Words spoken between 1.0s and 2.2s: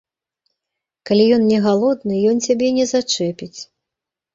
Калі ён не галодны,